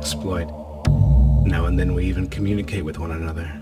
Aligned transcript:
exploit. 0.00 0.48
Now 1.44 1.66
and 1.66 1.78
then 1.78 1.92
we 1.92 2.06
even 2.06 2.26
communicate 2.26 2.86
with 2.86 2.98
one 2.98 3.10
another. 3.10 3.59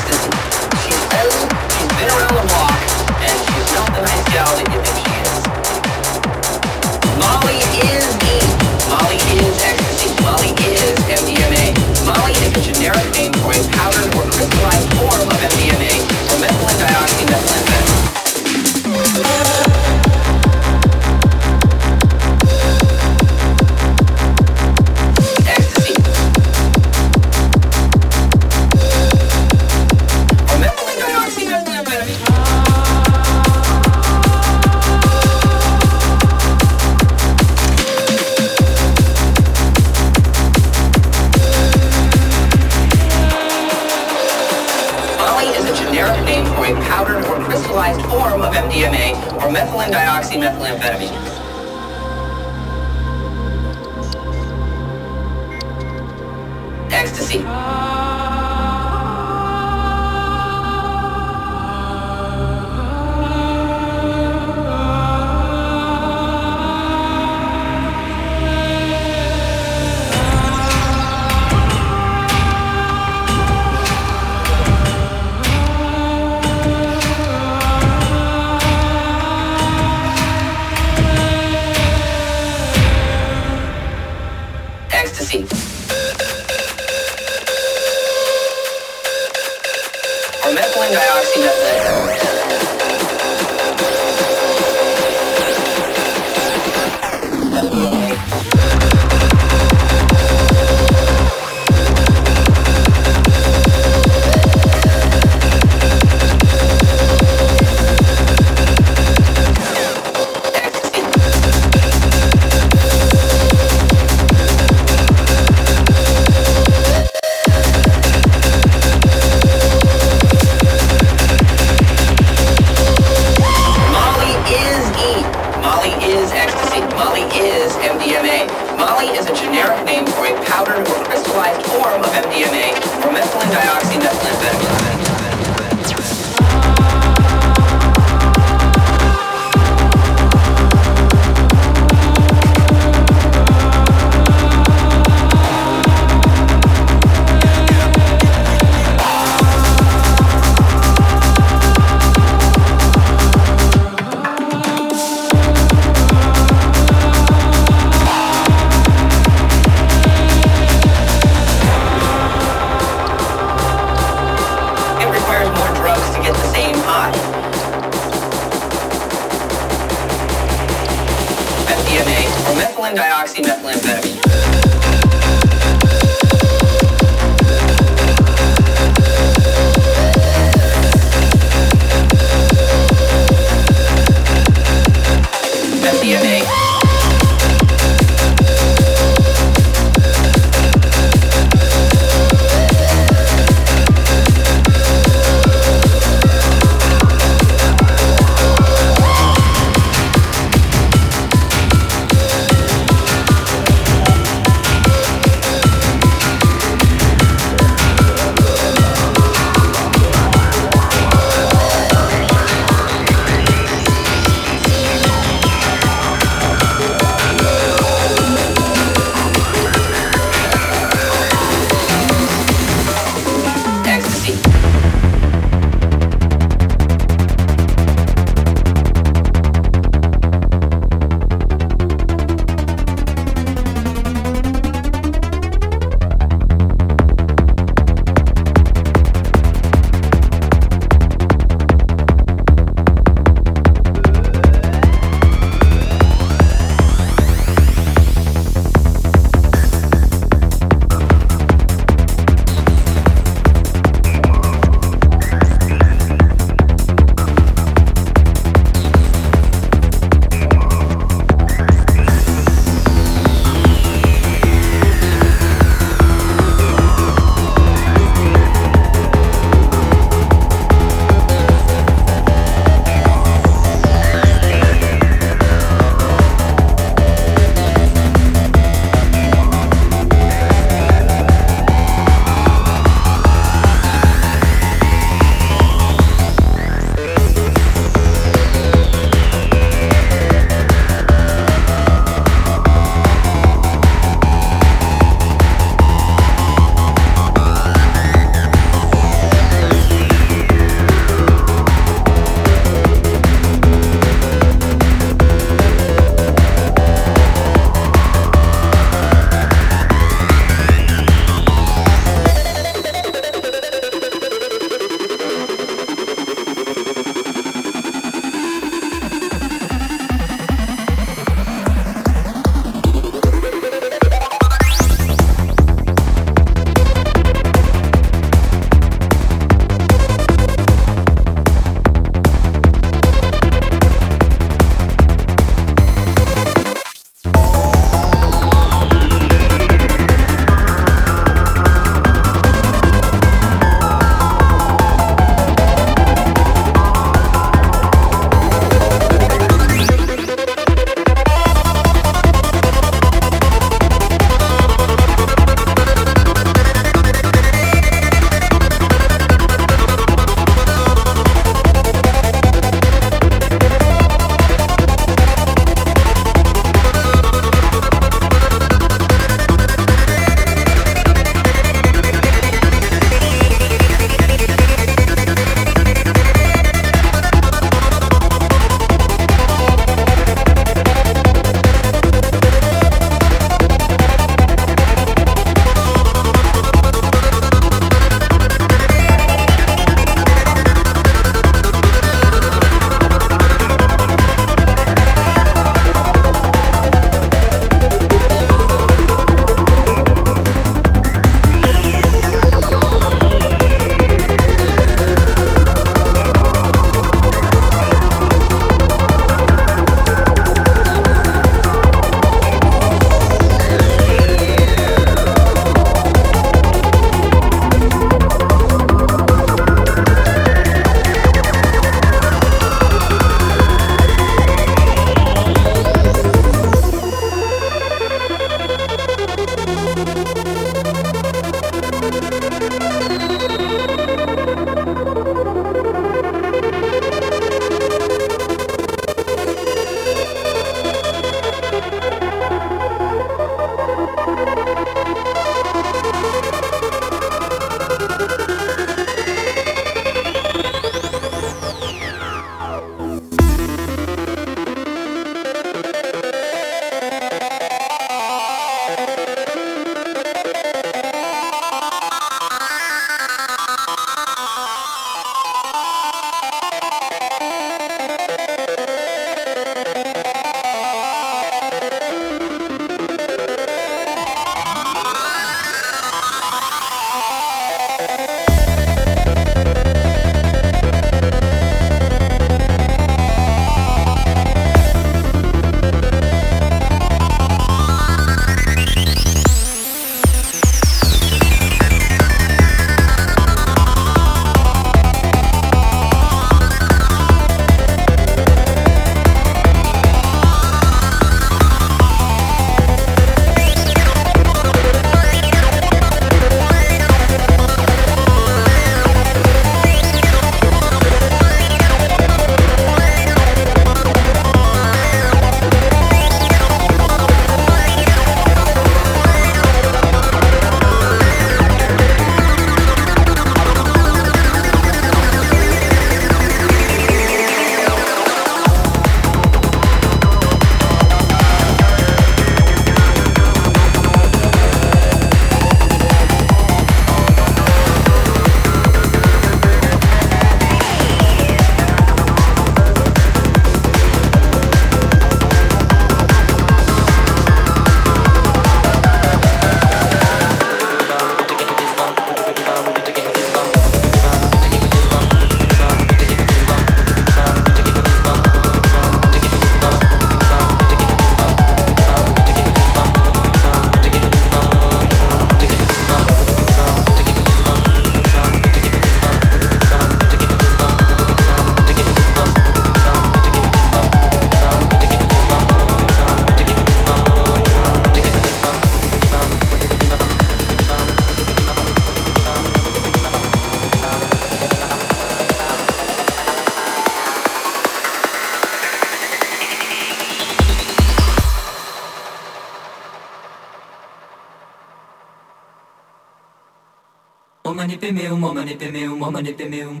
mane 598.54 598.74
pemeu, 598.76 599.16
mó 599.16 599.30
mane 599.30 599.52
pemeu. 599.52 600.00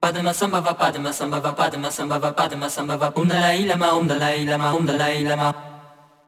Padma 0.00 0.32
samba 0.32 0.60
va 0.60 0.74
padma 0.74 1.12
samba 1.12 1.40
va 1.40 1.52
padma 1.52 1.90
samba 1.90 2.18
va 2.18 2.32
padma 2.32 2.68
samba 2.68 2.96
va 2.96 3.12
Om 3.14 3.26
Dalai 3.28 3.66
Lama 3.66 3.94
Om 3.94 4.06
Dalai 4.06 4.44
Lama 4.44 4.74
Om 4.74 4.86
Dalai 4.86 5.24
Lama. 5.24 5.54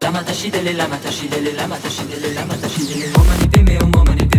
Lama 0.03 0.22
tashi 0.24 0.51
dele 0.51 0.72
lama 0.72 0.96
tashi 0.98 1.28
dele 1.28 1.53
lama 1.53 1.76
tashi 1.76 2.05
dele 2.07 2.34
lama 2.34 2.55
tashi 2.62 2.82
dele. 2.86 3.12
Om 3.18 3.26
mani 3.26 3.46
pemeu, 3.48 3.86
mó 3.92 4.05
mani 4.05 4.29